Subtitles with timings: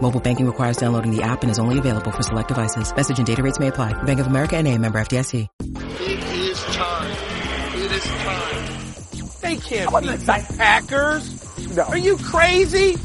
[0.00, 2.94] Mobile banking requires downloading the app and is only available for select devices.
[2.94, 3.92] Message and data rates may apply.
[4.04, 5.46] Bank of America and a member FDIC.
[5.60, 7.10] It is time.
[7.74, 8.68] It is time.
[9.42, 11.76] They can't beat the Packers.
[11.76, 11.82] No.
[11.82, 12.96] Are you crazy?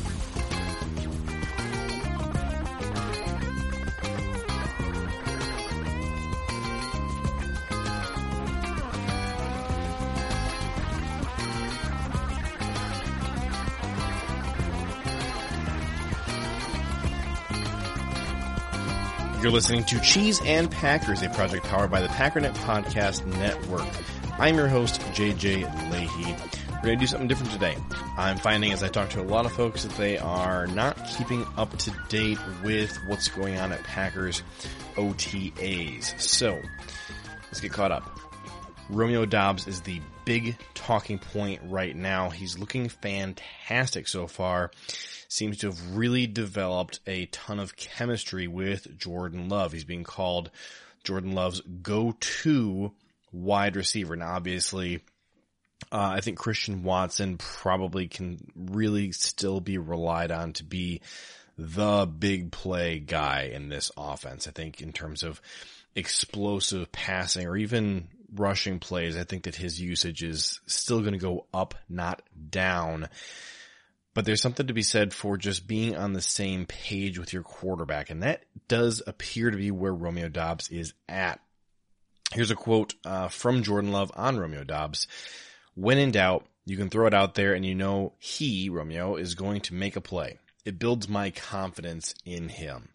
[19.44, 23.86] You're listening to Cheese and Packers, a project powered by the Packernet Podcast Network.
[24.40, 26.72] I'm your host, JJ Lahey.
[26.76, 27.76] We're going to do something different today.
[28.16, 31.46] I'm finding as I talk to a lot of folks that they are not keeping
[31.58, 34.44] up to date with what's going on at Packers
[34.96, 36.18] OTAs.
[36.22, 36.62] So,
[37.48, 38.18] let's get caught up.
[38.90, 42.30] Romeo Doubs is the big talking point right now.
[42.30, 44.72] He's looking fantastic so far
[45.34, 49.72] seems to have really developed a ton of chemistry with Jordan Love.
[49.72, 50.52] He's being called
[51.04, 52.92] Jordan Love's go-to
[53.32, 54.16] wide receiver.
[54.16, 54.98] Now, obviously,
[55.92, 61.02] uh, I think Christian Watson probably can really still be relied on to be
[61.58, 64.48] the big play guy in this offense.
[64.48, 65.42] I think in terms of
[65.96, 71.18] explosive passing or even rushing plays, I think that his usage is still going to
[71.20, 72.22] go up, not
[72.52, 73.10] down.
[74.14, 77.42] But there's something to be said for just being on the same page with your
[77.42, 78.10] quarterback.
[78.10, 81.40] And that does appear to be where Romeo Doubs is at.
[82.32, 85.08] Here's a quote uh, from Jordan Love on Romeo Doubs.
[85.76, 89.36] When in doubt, you can throw it out there and you know he, Romeo, is
[89.36, 90.38] going to make a play.
[90.64, 92.90] It builds my confidence in him.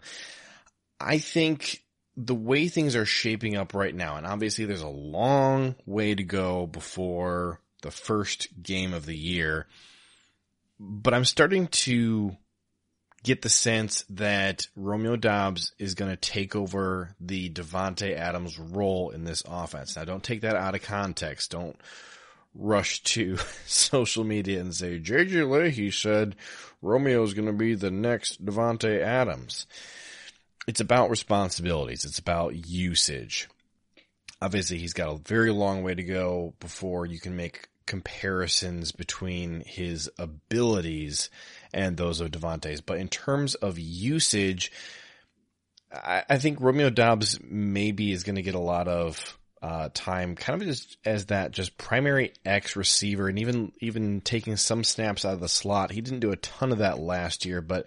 [1.00, 1.82] I think
[2.16, 6.24] the way things are shaping up right now, and obviously there's a long way to
[6.24, 9.66] go before the first game of the year
[10.78, 12.36] but I'm starting to
[13.22, 19.10] get the sense that Romeo Doubs is going to take over the Davante Adams role
[19.10, 19.96] in this offense.
[19.96, 21.50] Now, don't take that out of context.
[21.50, 21.76] Don't
[22.54, 23.36] rush to
[23.66, 26.36] social media and say JJ Lahey said
[26.82, 29.66] Romeo is going to be the next Davante Adams.
[30.66, 32.04] It's about responsibilities.
[32.04, 33.48] It's about usage.
[34.40, 39.62] Obviously, he's got a very long way to go before you can make comparisons between
[39.66, 41.30] his abilities
[41.72, 42.82] and those of Davante's.
[42.82, 44.70] But in terms of usage,
[45.92, 50.36] I, I think Romeo Doubs maybe is going to get a lot of uh, time,
[50.36, 55.24] kind of just as that just primary X receiver, and even even taking some snaps
[55.24, 55.90] out of the slot.
[55.90, 57.86] He didn't do a ton of that last year, but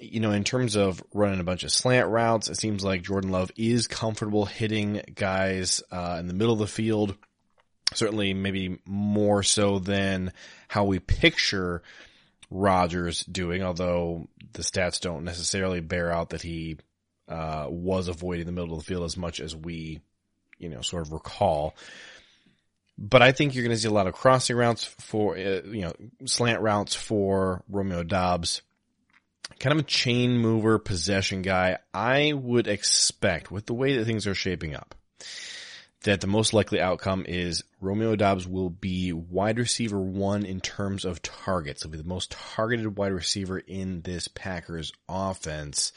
[0.00, 3.30] you know, in terms of running a bunch of slant routes, it seems like Jordan
[3.30, 7.16] Love is comfortable hitting guys uh, in the middle of the field
[7.94, 10.32] certainly maybe more so than
[10.68, 11.82] how we picture
[12.50, 16.76] Rodgers doing, although the stats don't necessarily bear out that he
[17.28, 20.00] uh, was avoiding the middle of the field as much as we,
[20.58, 21.74] you know, sort of recall.
[22.98, 25.82] But I think you're going to see a lot of crossing routes for, uh, you
[25.82, 25.92] know,
[26.26, 28.62] slant routes for Romeo Doubs.
[29.58, 31.78] Kind of a chain mover, possession guy.
[31.92, 34.94] I would expect with the way that things are shaping up
[36.04, 41.04] that the most likely outcome is Romeo Doubs will be wide receiver one in terms
[41.04, 41.82] of targets.
[41.82, 45.92] He'll be the most targeted wide receiver in this Packers offense.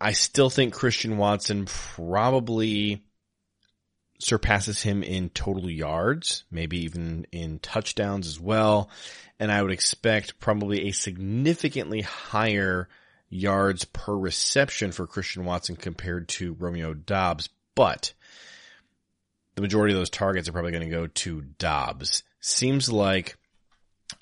[0.00, 3.04] I still think Christian Watson probably
[4.18, 8.90] surpasses him in total yards, maybe even in touchdowns as well.
[9.38, 12.88] And I would expect probably a significantly higher
[13.28, 17.48] yards per reception for Christian Watson compared to Romeo Doubs.
[17.74, 18.12] But
[19.54, 22.22] the majority of those targets are probably going to go to Doubs.
[22.40, 23.36] seems like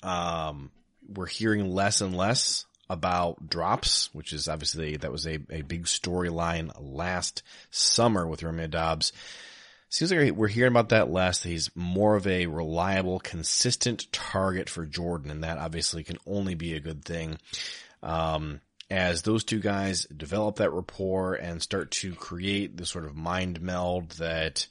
[0.01, 0.71] um,
[1.07, 5.85] we're hearing less and less about drops, which is obviously that was a, a big
[5.85, 9.13] storyline last summer with Romeo Doubs.
[9.89, 11.43] Seems like we're hearing about that less.
[11.43, 16.73] He's more of a reliable, consistent target for Jordan, and that obviously can only be
[16.73, 17.37] a good thing.
[18.01, 18.59] Um,
[18.89, 23.61] as those two guys develop that rapport and start to create the sort of mind
[23.61, 24.67] meld that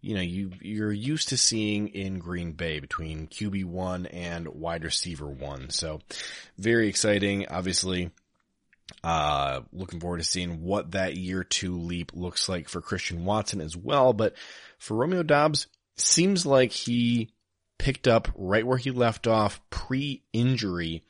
[0.00, 4.84] you know you you're used to seeing in Green Bay between QB one and wide
[4.84, 5.70] receiver one.
[5.70, 6.00] So
[6.58, 8.10] very exciting, obviously.
[9.04, 13.60] Uh, looking forward to seeing what that year two leap looks like for Christian Watson
[13.60, 14.12] as well.
[14.12, 14.34] But
[14.78, 17.30] for Romeo Doubs, seems like he
[17.78, 21.04] picked up right where he left off pre-injury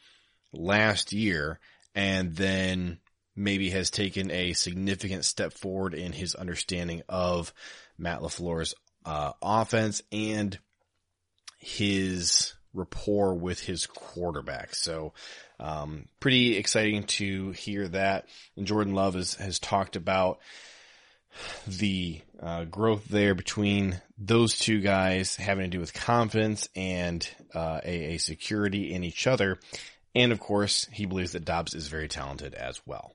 [0.52, 1.58] last year
[1.94, 2.98] and then
[3.40, 7.52] maybe has taken a significant step forward in his understanding of
[7.98, 10.58] Matt LaFleur's uh, offense and
[11.58, 14.74] his rapport with his quarterback.
[14.74, 15.14] So,
[15.58, 18.26] um, pretty exciting to hear that.
[18.56, 20.38] And Jordan Love has, has talked about
[21.66, 27.80] the uh, growth there between those two guys having to do with confidence and uh,
[27.84, 29.58] a, a security in each other.
[30.14, 33.14] And of course, he believes that Doubs is very talented as well.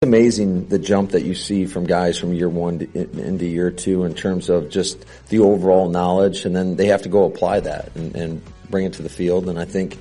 [0.00, 3.72] It's amazing the jump that you see from guys from year one to, into year
[3.72, 7.58] two in terms of just the overall knowledge, and then they have to go apply
[7.58, 9.48] that and, and bring it to the field.
[9.48, 9.98] And I think,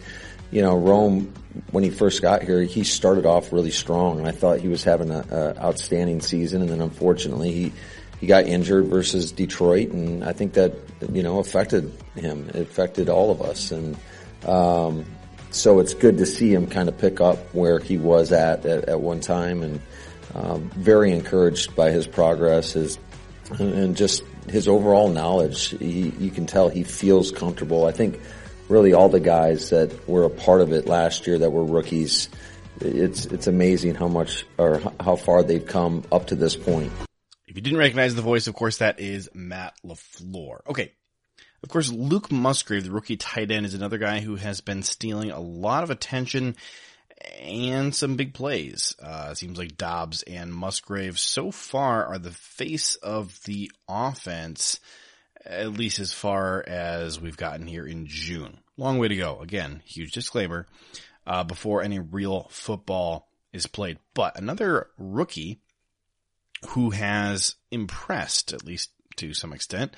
[0.51, 1.33] you know, Rome
[1.71, 4.19] when he first got here, he started off really strong.
[4.19, 7.73] And I thought he was having an outstanding season, and then unfortunately he
[8.21, 10.75] he got injured versus Detroit, and I think that
[11.11, 12.49] you know affected him.
[12.49, 13.97] It affected all of us, and
[14.45, 15.07] um,
[15.57, 18.85] so it's good to see him kind of pick up where he was at at,
[18.89, 19.81] at one time, and
[20.35, 22.99] um, very encouraged by his progress, his
[23.59, 25.69] and just his overall knowledge.
[25.69, 27.85] He, you can tell he feels comfortable.
[27.85, 28.19] I think
[28.69, 32.29] really all the guys that were a part of it last year that were rookies.
[32.79, 36.91] It's it's amazing how much or how far they've come up to this point.
[37.47, 40.59] If you didn't recognize the voice, of course, that is Matt LaFleur.
[40.67, 40.93] Okay,
[41.63, 45.31] of course, Luke Musgrave, the rookie tight end, is another guy who has been stealing
[45.31, 46.55] a lot of attention
[47.41, 48.95] and some big plays.
[49.01, 54.79] Uh, seems like Doubs and Musgrave so far are the face of the offense,
[55.45, 58.59] at least as far as we've gotten here in June.
[58.77, 59.39] Long way to go.
[59.39, 60.67] Again, huge disclaimer,
[61.25, 63.97] uh, before any real football is played.
[64.13, 65.61] But another rookie
[66.69, 69.95] who has impressed, at least to some extent,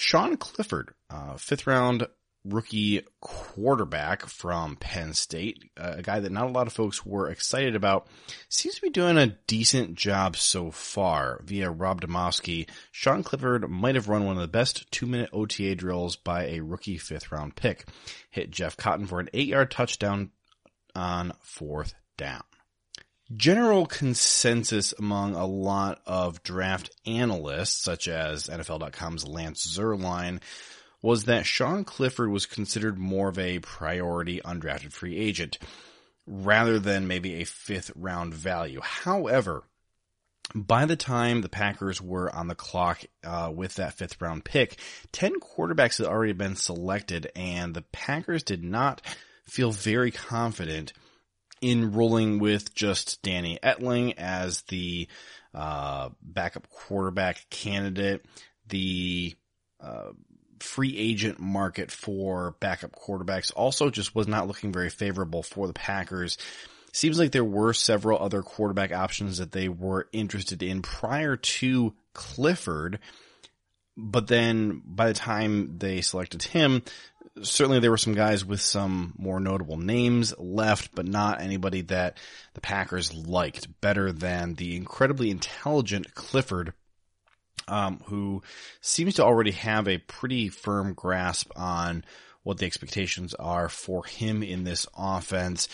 [0.00, 2.06] Sean Clifford, uh, fifth round
[2.42, 7.28] rookie quarterback from Penn State, uh, a guy that not a lot of folks were
[7.28, 8.08] excited about,
[8.48, 11.42] seems to be doing a decent job so far.
[11.44, 15.74] Via Rob Demovsky, Sean Clifford might have run one of the best two minute OTA
[15.74, 17.86] drills by a rookie fifth round pick.
[18.30, 20.30] Hit Jeff Cotton for an eight yard touchdown
[20.94, 22.42] on fourth down
[23.36, 30.40] general consensus among a lot of draft analysts, such as NFL.com's Lance Zierlein,
[31.02, 35.58] was that Sean Clifford was considered more of a priority undrafted free agent
[36.26, 38.80] rather than maybe a fifth round value.
[38.82, 39.62] However,
[40.54, 44.78] by the time the Packers were on the clock uh, with that fifth round pick,
[45.12, 49.00] 10 quarterbacks had already been selected, and the Packers did not
[49.44, 50.92] feel very confident
[51.60, 55.08] in rolling with just Danny Etling as the
[55.54, 58.24] uh, backup quarterback candidate.
[58.68, 59.34] The
[59.80, 60.12] uh,
[60.60, 65.72] free agent market for backup quarterbacks also just was not looking very favorable for the
[65.72, 66.38] Packers.
[66.92, 71.94] Seems like there were several other quarterback options that they were interested in prior to
[72.14, 72.98] Clifford.
[73.96, 76.82] But then by the time they selected him,
[77.42, 82.18] certainly there were some guys with some more notable names left, but not anybody that
[82.54, 86.72] the Packers liked better than the incredibly intelligent Clifford,
[87.68, 88.42] um, who
[88.80, 92.04] seems to already have a pretty firm grasp on
[92.42, 95.68] what the expectations are for him in this offense.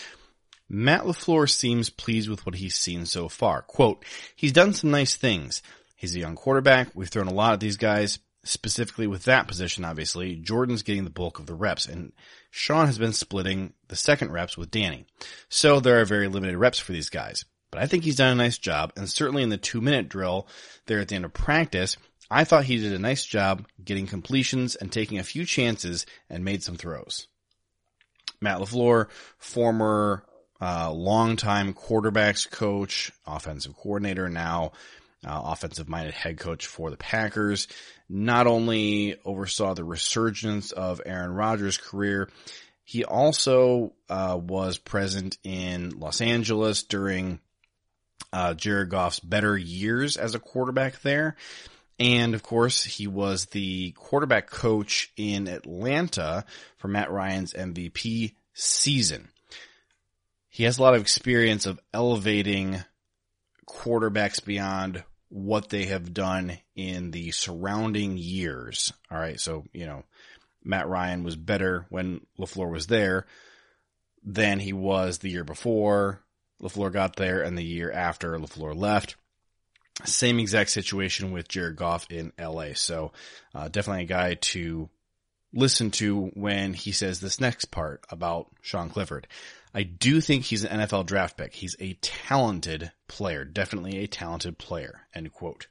[0.69, 3.61] Matt LaFleur seems pleased with what he's seen so far.
[3.61, 4.03] Quote,
[4.35, 5.61] he's done some nice things.
[5.95, 6.89] He's a young quarterback.
[6.93, 11.09] We've thrown a lot at these guys specifically with that position, obviously, Jordan's getting the
[11.09, 12.13] bulk of the reps and
[12.51, 15.05] Sean has been splitting the second reps with Danny.
[15.49, 17.45] So there are very limited reps for these guys.
[17.71, 20.47] But I think he's done a nice job and certainly in the two minute drill
[20.85, 21.97] there at the end of practice,
[22.29, 26.43] I thought he did a nice job getting completions and taking a few chances and
[26.43, 27.27] made some throws.
[28.41, 30.23] Matt LaFleur, former
[30.61, 34.71] uh, longtime quarterbacks coach, offensive coordinator now,
[35.25, 37.67] uh, offensive minded head coach for the Packers,
[38.09, 42.29] not only oversaw the resurgence of Aaron Rodgers' career,
[42.83, 47.39] he also uh, was present in Los Angeles during
[48.31, 51.35] uh, Jared Goff's better years as a quarterback there.
[51.99, 56.45] And of course, he was the quarterback coach in Atlanta
[56.77, 59.29] for Matt Ryan's MVP season.
[60.47, 62.83] He has a lot of experience of elevating
[63.67, 68.93] quarterbacks beyond what they have done in the surrounding years.
[69.11, 69.39] All right.
[69.39, 70.03] So, you know,
[70.63, 73.25] Matt Ryan was better when LaFleur was there
[74.23, 76.21] than he was the year before
[76.61, 79.15] LaFleur got there and the year after LaFleur left.
[80.05, 82.73] Same exact situation with Jared Goff in LA.
[82.73, 83.11] So,
[83.53, 84.89] uh, definitely a guy to
[85.53, 89.27] listen to when he says this next part about Sean Clifford.
[89.73, 91.53] I do think he's an NFL draft pick.
[91.53, 95.01] He's a talented player, definitely a talented player.
[95.13, 95.67] End quote.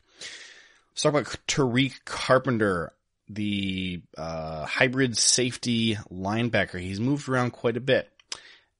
[0.90, 2.92] Let's talk about Tariq Carpenter,
[3.28, 6.80] the uh, hybrid safety linebacker.
[6.80, 8.10] He's moved around quite a bit.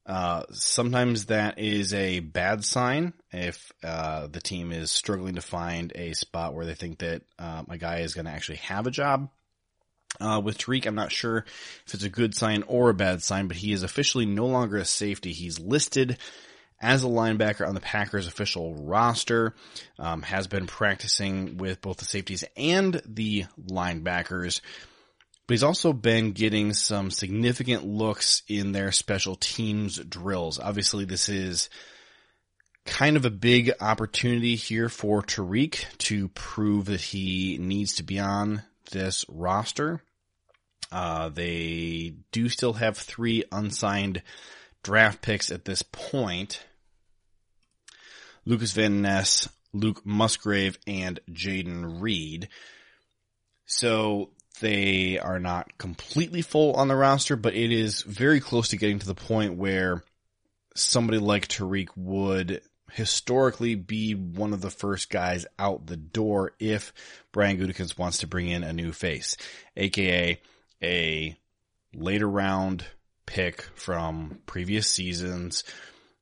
[0.07, 5.93] Uh, sometimes that is a bad sign if uh, the team is struggling to find
[5.97, 8.93] a spot where they think that um, a guy is going to actually have a
[8.93, 9.29] job.
[10.21, 11.45] Uh, with Tariq, I'm not sure
[11.87, 14.77] if it's a good sign or a bad sign, but he is officially no longer
[14.79, 15.33] a safety.
[15.33, 16.19] He's listed
[16.81, 19.55] as a linebacker on the Packers official roster,
[19.99, 24.61] um, has been practicing with both the safeties and the linebackers.
[25.47, 30.59] But he's also been getting some significant looks in their special teams drills.
[30.59, 31.71] Obviously, this is
[32.85, 38.19] kind of a big opportunity here for Tariq to prove that he needs to be
[38.19, 40.03] on this roster.
[40.93, 44.23] Uh, they do still have three unsigned
[44.83, 46.65] draft picks at this point.
[48.45, 52.49] Lucas Van Ness, Luke Musgrave, and Jayden Reed.
[53.67, 58.77] So they are not completely full on the roster, but it is very close to
[58.77, 60.05] getting to the point where
[60.77, 62.63] somebody like Tariq would
[62.93, 66.93] historically be one of the first guys out the door if
[67.33, 69.37] Brian Gutekunst wants to bring in a new face,
[69.77, 70.41] aka
[70.83, 71.37] a
[71.95, 72.85] later round
[73.27, 75.65] pick from previous seasons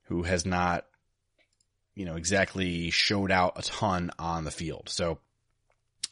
[0.03, 0.85] who has not,
[1.95, 4.89] you know, exactly showed out a ton on the field.
[4.89, 5.19] So,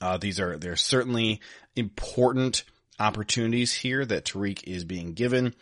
[0.01, 1.39] uh, these are, they're certainly
[1.75, 2.63] important
[2.99, 5.55] opportunities here that Tariq is being given.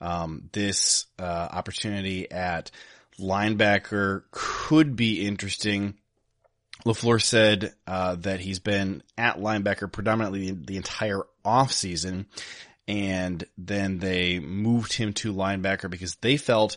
[0.00, 2.70] Um, this, uh, opportunity at
[3.18, 5.94] linebacker could be interesting.
[6.84, 12.26] LaFleur said, uh, that he's been at linebacker predominantly the, entire offseason
[12.88, 16.76] and then they moved him to linebacker because they felt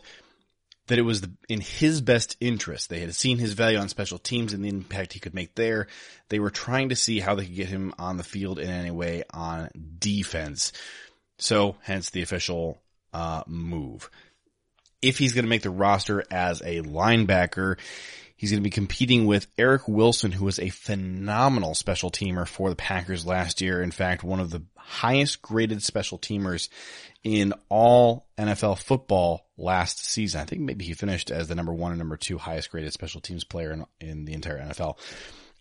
[0.88, 2.90] that it was in his best interest.
[2.90, 5.86] They had seen his value on special teams and the impact he could make there.
[6.28, 8.90] They were trying to see how they could get him on the field in any
[8.90, 10.72] way on defense.
[11.38, 14.10] So hence the official, uh, move.
[15.00, 17.78] If he's going to make the roster as a linebacker,
[18.40, 22.70] He's going to be competing with Eric Wilson, who was a phenomenal special teamer for
[22.70, 23.82] the Packers last year.
[23.82, 26.70] In fact, one of the highest graded special teamers
[27.22, 30.40] in all NFL football last season.
[30.40, 33.20] I think maybe he finished as the number one and number two highest graded special
[33.20, 34.96] teams player in, in the entire NFL.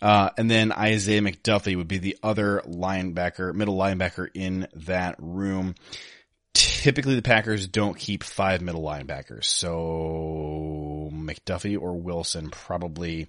[0.02, 5.76] Uh, and then Isaiah McDuffie would be the other linebacker, middle linebacker in that room
[6.60, 9.46] typically the Packers don't keep five middle linebackers.
[9.46, 13.28] So McDuffie or Wilson probably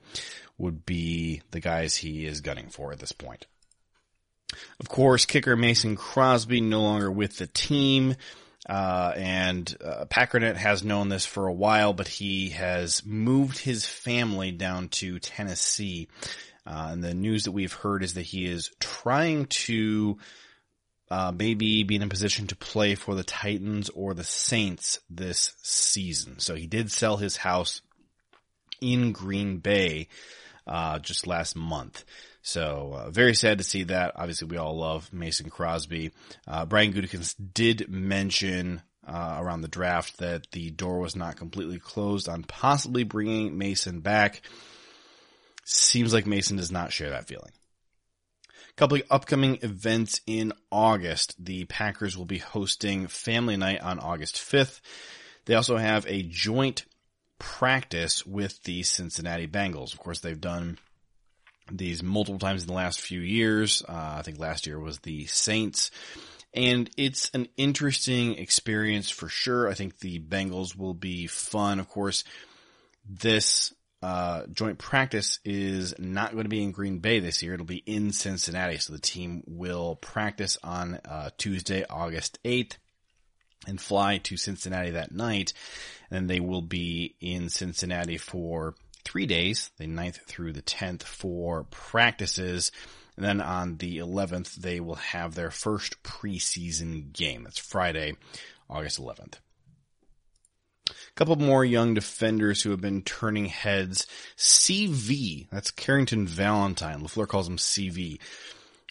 [0.59, 3.47] would be the guys he is gunning for at this point.
[4.81, 8.17] Of course, kicker Mason Crosby no longer with the team.
[8.69, 13.87] Uh, and uh, Packernet has known this for a while, but he has moved his
[13.87, 16.09] family down to Tennessee.
[16.67, 20.19] Uh, and the news that we've heard is that he is trying to
[21.11, 25.55] uh, maybe be in a position to play for the Titans or the Saints this
[25.63, 26.39] season.
[26.39, 27.83] So he did sell his house
[28.81, 30.09] in Green Bay
[30.67, 32.05] uh, just last month.
[32.43, 34.13] So uh, very sad to see that.
[34.17, 36.13] Obviously, we all love Mason Crosby.
[36.47, 41.79] Uh, Brian Gutekunst did mention uh, around the draft that the door was not completely
[41.79, 44.43] closed on possibly bringing Mason back.
[45.65, 47.53] Seems like Mason does not share that feeling.
[48.77, 51.35] Couple of upcoming events in August.
[51.45, 54.81] The Packers will be hosting Family Night on August 5th.
[55.45, 56.85] They also have a joint
[57.39, 59.93] practice with the Cincinnati Bengals.
[59.93, 60.79] Of course, they've done
[61.71, 63.83] these multiple times in the last few years.
[63.89, 65.91] Uh, I think last year was the Saints.
[66.53, 69.69] And it's an interesting experience for sure.
[69.69, 71.79] I think the Bengals will be fun.
[71.79, 72.25] Of course,
[73.09, 73.73] this
[74.03, 77.55] uh, joint practice is not going to be in Green Bay this year.
[77.55, 78.79] It'll be in Cincinnati.
[78.79, 82.77] So the team will practice on uh, Tuesday, August 8th
[83.67, 85.53] and fly to Cincinnati that night.
[86.11, 91.65] And they will be in Cincinnati for three days, the 9th through the 10th for
[91.65, 92.73] practices.
[93.17, 97.45] And then on the 11th, they will have their first preseason game.
[97.45, 98.17] That's Friday,
[98.69, 99.35] August 11th.
[101.21, 104.07] Couple more young defenders who have been turning heads.
[104.39, 107.03] CV, that's Carrington Valentine.
[107.03, 108.19] LaFleur calls him CV.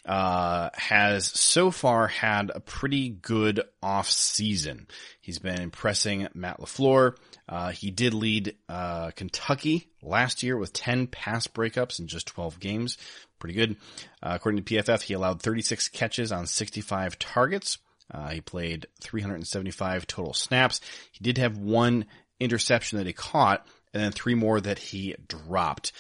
[0.06, 4.86] Uh, has so far had a pretty good off season.
[5.20, 7.16] He's been impressing Matt LaFleur.
[7.48, 12.60] Uh, he did lead, uh, Kentucky last year with 10 pass breakups in just 12
[12.60, 13.00] games.
[13.40, 13.76] Pretty good.
[14.22, 17.80] Uh, according to PFF, he allowed 36 catches on 65 targets.
[18.12, 20.82] Uh, he played 375 total snaps.
[21.12, 22.06] He did have one
[22.40, 25.92] interception that he caught and then three more that he dropped.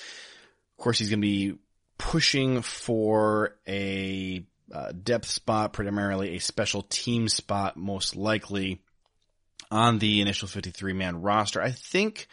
[0.78, 1.56] Of course, he's going to be
[1.98, 8.82] pushing for a uh, depth spot, primarily a special team spot, most likely
[9.72, 11.62] on the initial 53 man roster.
[11.62, 12.28] I think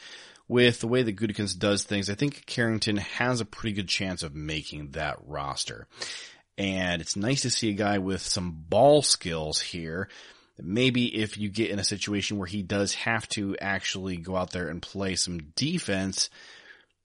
[0.49, 4.23] with the way that Gutekunst does things, I think Carrington has a pretty good chance
[4.23, 5.87] of making that roster.
[6.59, 10.09] And it's nice to see a guy with some ball skills here.
[10.59, 14.53] Maybe if you get in a situation where he does have to actually go out
[14.53, 16.31] there and play some defense,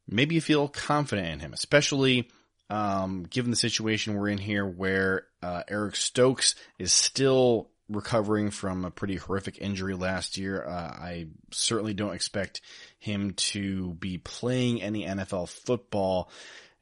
[0.07, 2.29] maybe you feel confident in him, especially
[2.69, 8.85] um, given the situation we're in here where uh, Eric Stokes is still recovering from
[8.85, 10.63] a pretty horrific injury last year.
[10.65, 12.61] Uh, I certainly don't expect
[12.99, 16.29] him to be playing any NFL football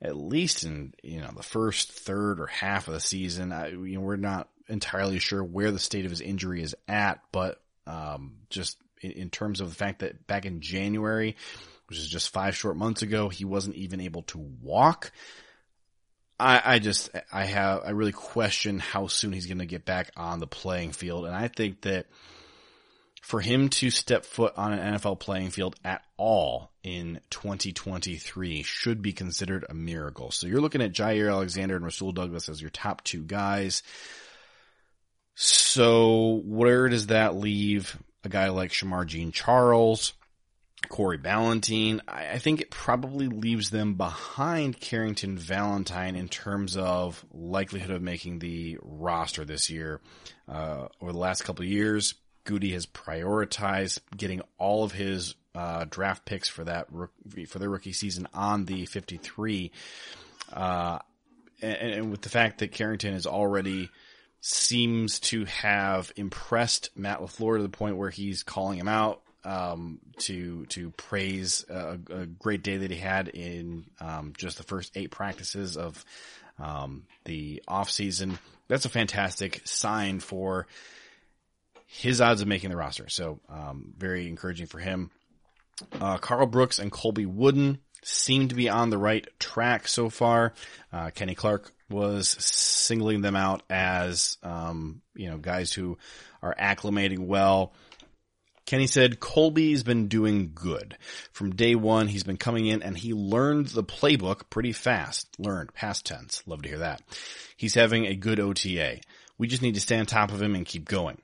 [0.01, 3.51] at least in you know the first third or half of the season.
[3.51, 7.21] I, you know, we're not entirely sure where the state of his injury is at,
[7.31, 11.35] but um, just in, in terms of the fact that back in January,
[11.87, 15.11] which is just five short months ago, he wasn't even able to walk.
[16.39, 20.11] I, I just, I have, I really question how soon he's going to get back
[20.15, 21.25] on the playing field.
[21.25, 22.05] And I think that
[23.21, 26.71] for him to step foot on an NFL playing field at all
[27.57, 30.31] 2023 should be considered a miracle.
[30.31, 33.83] So you're looking at Jaire Alexander and Rasul Douglas as your top two guys.
[35.35, 40.13] So where does that leave a guy like Shemar Jean Charles?
[40.87, 41.99] Corey Ballentine.
[42.07, 48.01] I, I think it probably leaves them behind Carrington Valentine in terms of likelihood of
[48.01, 49.99] making the roster this year.
[50.47, 55.85] Uh, over the last couple of years, Goody has prioritized getting all of his uh,
[55.89, 56.87] draft picks for that
[57.47, 59.71] for their rookie season on the 53.
[60.51, 60.99] Uh,
[61.61, 63.89] and, and, with the fact that Carrington is already
[64.41, 69.99] seems to have impressed Matt LaFleur to the point where he's calling him out um,
[70.19, 74.91] to to praise a, a, great day that he had in um, just the first
[74.95, 76.03] eight practices of
[76.57, 78.37] um, the off season.
[78.67, 80.67] That's a fantastic sign for
[81.85, 83.09] his odds of making the roster.
[83.09, 85.09] So um, very encouraging for him.
[85.99, 90.53] Uh, Karl Brooks and Colby Wooden seem to be on the right track so far.
[90.91, 95.97] Uh, Kenny Clark was singling them out as um, you know guys who
[96.41, 97.73] are acclimating well.
[98.65, 100.95] Kenny said Colby's been doing good.
[101.31, 105.27] From day one, he's been coming in and he learned the playbook pretty fast.
[105.39, 106.43] Learned, past tense.
[106.45, 107.01] Love to hear that.
[107.57, 108.99] He's having a good OTA.
[109.39, 111.17] We just need to stay on top of him and keep going.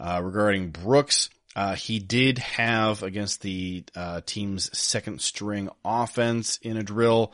[0.00, 6.76] Uh, regarding Brooks, uh, he did have against the uh, team's second string offense in
[6.76, 7.32] a drill.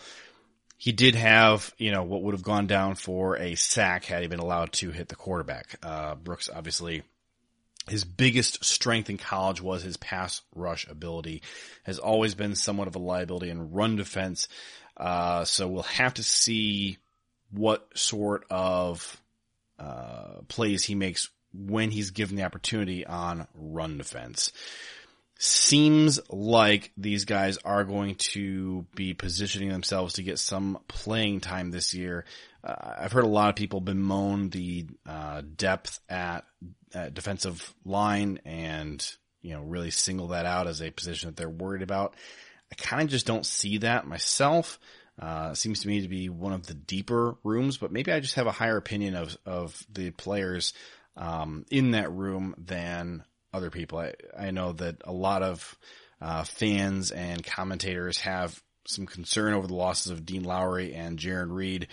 [0.78, 4.28] He did have, you know, what would have gone down for a sack had he
[4.28, 5.76] been allowed to hit the quarterback.
[5.82, 7.02] Uh, Brooks obviously
[7.86, 11.42] his biggest strength in college was his pass rush ability.
[11.82, 14.48] Has always been somewhat of a liability in run defense.
[14.96, 16.96] Uh, so we'll have to see
[17.50, 19.20] what sort of
[19.78, 24.52] uh, plays he makes when he's given the opportunity on run defense.
[25.38, 31.70] Seems like these guys are going to be positioning themselves to get some playing time
[31.70, 32.24] this year.
[32.62, 36.44] Uh, I've heard a lot of people bemoan the uh, depth at,
[36.94, 39.06] at defensive line and
[39.42, 42.14] you know really single that out as a position that they're worried about.
[42.72, 44.78] I kind of just don't see that myself.
[45.20, 48.34] Uh, seems to me to be one of the deeper rooms, but maybe I just
[48.34, 50.72] have a higher opinion of of the players
[51.16, 53.98] um, in that room than other people.
[53.98, 55.78] I, I know that a lot of
[56.20, 61.52] uh, fans and commentators have some concern over the losses of Dean Lowry and Jarran
[61.52, 61.88] Reed.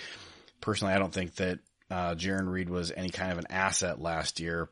[0.59, 4.39] Personally, I don't think that uh, Jarran Reed was any kind of an asset last
[4.39, 4.69] year.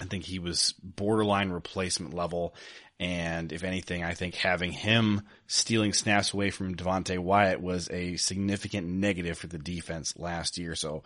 [0.00, 2.54] I think he was borderline replacement level.
[3.00, 8.16] And if anything, I think having him stealing snaps away from Devonte Wyatt was a
[8.16, 10.74] significant negative for the defense last year.
[10.74, 11.04] So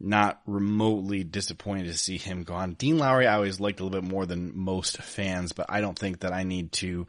[0.00, 2.74] not remotely disappointed to see him gone.
[2.74, 5.98] Dean Lowry, I always liked a little bit more than most fans, but I don't
[5.98, 7.06] think that I need to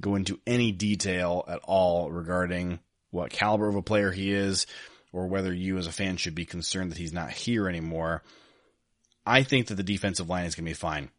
[0.00, 2.78] go into any detail at all regarding
[3.10, 4.66] what caliber of a player he is
[5.12, 8.22] or whether you as a fan should be concerned that he's not here anymore.
[9.26, 11.10] I think that the defensive line is going to be fine.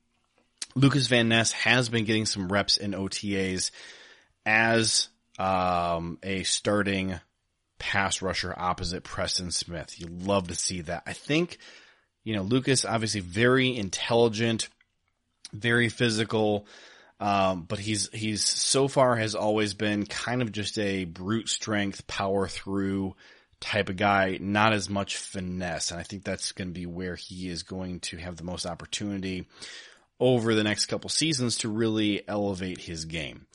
[0.75, 3.71] Lucas Van Ness has been getting some reps in OTAs
[4.45, 7.19] as um, a starting
[7.81, 9.99] pass rusher opposite Preston Smith.
[9.99, 11.01] You love to see that.
[11.07, 11.57] I think,
[12.23, 14.69] you know, Lucas obviously very intelligent,
[15.51, 16.67] very physical,
[17.19, 22.05] um, but he's he's so far has always been kind of just a brute strength
[22.05, 23.15] power through
[23.59, 25.89] type of guy, not as much finesse.
[25.89, 28.67] And I think that's going to be where he is going to have the most
[28.67, 29.47] opportunity
[30.21, 33.47] over the next couple seasons to really elevate his game.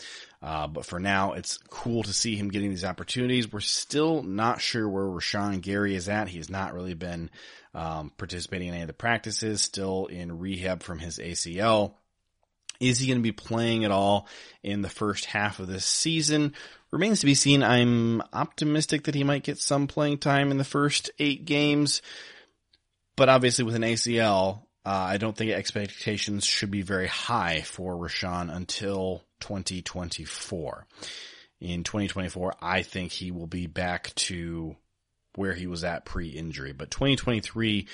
[0.43, 3.51] Uh, but for now, it's cool to see him getting these opportunities.
[3.51, 6.29] We're still not sure where Rashan Gary is at.
[6.29, 7.31] He has not really been
[7.73, 11.95] um, participating in any of the practices, still in rehab from his ACL.
[12.81, 14.29] Is he going to be playing at all
[14.63, 16.53] in the first half of this season?
[16.91, 17.63] Remains to be seen.
[17.63, 22.03] I'm optimistic that he might get some playing time in the first eight games.
[23.17, 27.97] But obviously with an ACL, uh, I don't think expectations should be very high for
[27.97, 30.87] Rashan until 2024.
[31.61, 34.77] In 2024, I think he will be back to
[35.35, 36.73] where he was at pre-injury.
[36.73, 37.89] But 2023,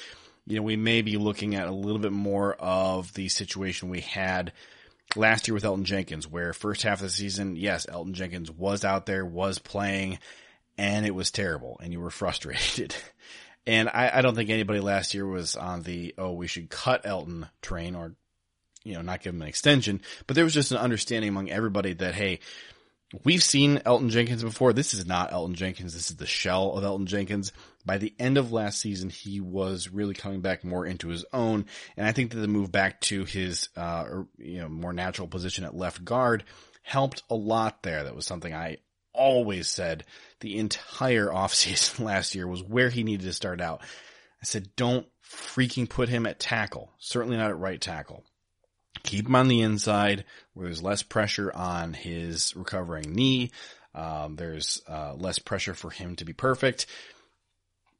[0.46, 4.00] you know, we may be looking at a little bit more of the situation we
[4.02, 4.52] had
[5.16, 8.84] last year with Elgton Jenkins, where first half of the season, yes, Elgton Jenkins was
[8.84, 10.18] out there, was playing,
[10.76, 12.94] and it was terrible, and you were frustrated.
[13.66, 17.02] And I, I don't think anybody last year was on the, oh, we should cut
[17.04, 18.14] Elton train or,
[18.84, 20.00] you know, not give him an extension.
[20.26, 22.40] But there was just an understanding among everybody that, hey,
[23.24, 24.72] we've seen Elgton Jenkins before.
[24.72, 25.94] This is not Elgton Jenkins.
[25.94, 27.52] This is the shell of Elgton Jenkins.
[27.84, 31.66] By the end of last season, he was really coming back more into his own.
[31.96, 34.04] And I think that the move back to his, uh,
[34.38, 36.44] you know, more natural position at left guard
[36.82, 38.04] helped a lot there.
[38.04, 38.78] That was something I
[39.12, 40.04] always said
[40.42, 43.80] the entire offseason last year was where he needed to start out.
[43.80, 46.90] I said, don't freaking put him at tackle.
[46.98, 48.24] Certainly not at right tackle.
[49.04, 53.50] Keep him on the inside where there's less pressure on his recovering knee.
[53.94, 56.86] Um, there's uh, less pressure for him to be perfect.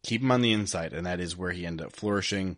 [0.03, 2.57] Keep him on the inside, and that is where he ended up flourishing.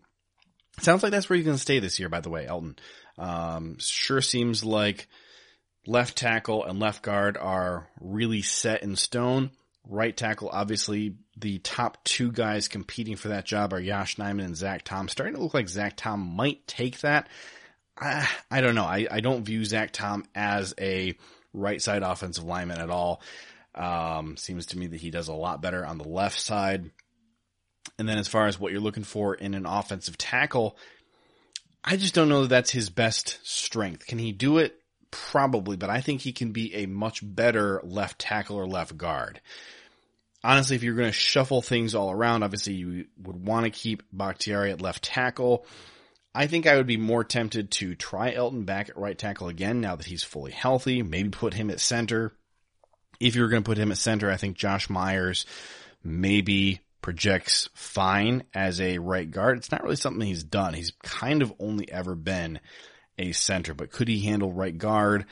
[0.80, 2.78] Sounds like that's where he's going to stay this year, by the way, Elgton.
[3.18, 5.08] Um, sure seems like
[5.86, 9.50] left tackle and left guard are really set in stone.
[9.86, 14.56] Right tackle, obviously, the top two guys competing for that job are Josh Nijman and
[14.56, 15.08] Zach Tom.
[15.08, 17.28] Starting to look like Zach Tom might take that.
[17.98, 18.84] I, I don't know.
[18.84, 21.16] I, I don't view Zach Tom as a
[21.52, 23.20] right side offensive lineman at all.
[23.74, 26.90] Um, seems to me that he does a lot better on the left side.
[27.98, 30.76] And then as far as what you're looking for in an offensive tackle,
[31.84, 34.06] I just don't know that that's his best strength.
[34.06, 34.80] Can he do it?
[35.14, 39.40] Probably, but I think he can be a much better left tackle or left guard.
[40.42, 44.02] Honestly, if you're going to shuffle things all around, obviously you would want to keep
[44.12, 45.66] Bakhtiari at left tackle.
[46.34, 49.80] I think I would be more tempted to try Elgton back at right tackle again
[49.80, 51.04] now that he's fully healthy.
[51.04, 52.32] Maybe put him at center.
[53.20, 55.46] If you're going to put him at center, I think Josh Myers
[56.02, 59.58] maybe projects fine as a right guard.
[59.58, 60.74] It's not really something he's done.
[60.74, 62.58] He's kind of only ever been
[63.18, 65.26] a center, but could he handle right guard?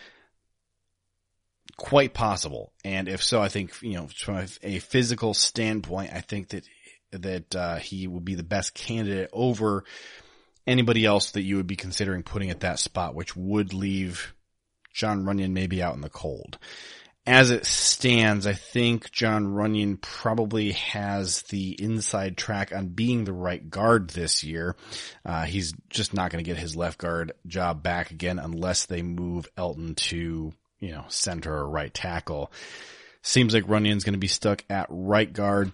[1.76, 2.72] Quite possible.
[2.84, 6.64] And if so, I think, you know, from a physical standpoint, I think that,
[7.12, 9.84] that, uh, he would be the best candidate over
[10.66, 14.34] anybody else that you would be considering putting at that spot, which would leave
[14.92, 16.58] Jon Runyan maybe out in the cold
[17.26, 23.32] as it stands, I think Jon Runyan probably has the inside track on being the
[23.32, 24.76] right guard this year.
[25.24, 29.02] Uh, he's just not going to get his left guard job back again unless they
[29.02, 32.50] move Elgton to, you know, center or right tackle.
[33.22, 35.70] Seems like Runyan's going to be stuck at right guard,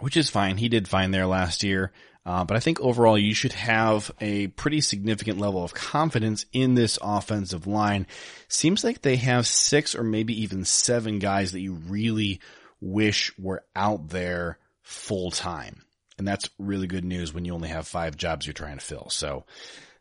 [0.00, 0.56] which is fine.
[0.56, 1.92] He did fine there last year.
[2.26, 6.74] Uh, but I think overall you should have a pretty significant level of confidence in
[6.74, 8.06] this offensive line.
[8.48, 12.40] Seems like they have six or maybe even seven guys that you really
[12.80, 15.82] wish were out there full time.
[16.16, 19.10] And that's really good news when you only have five jobs you're trying to fill.
[19.10, 19.44] So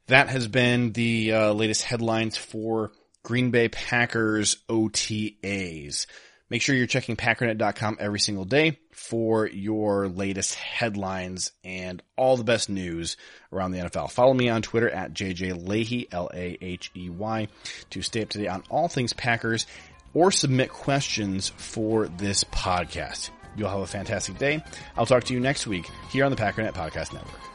[0.08, 2.92] that has been the uh, latest headlines for
[3.24, 6.06] Green Bay Packers OTAs.
[6.54, 12.44] Make sure you're checking packernet.com every single day for your latest headlines and all the
[12.44, 13.18] best news
[13.52, 14.12] around the NFL.
[14.12, 17.48] Follow me on Twitter at JJ Lahey, L-A-H-E-Y,
[17.90, 19.66] to stay up to date on all things Packers
[20.14, 23.32] or submit questions for this podcast.
[23.58, 24.64] You'll have a fantastic day.
[24.96, 27.53] I'll talk to you next week here on the Packernet Podcast Network.